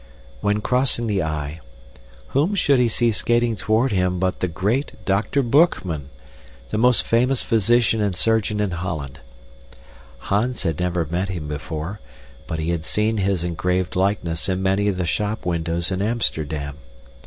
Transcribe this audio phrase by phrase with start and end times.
[0.39, 1.59] When crossing the Y,
[2.29, 5.43] whom should he see skating toward him but the great Dr.
[5.43, 6.09] Boekman,
[6.71, 9.19] the most famous physician and surgeon in Holland.
[10.17, 11.99] Hans had never met him before,
[12.47, 16.77] but he had seen his engraved likeness in many of the shop windows in Amsterdam.